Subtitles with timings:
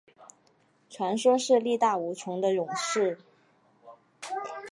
[0.89, 3.19] 传说是力大无穷的勇士。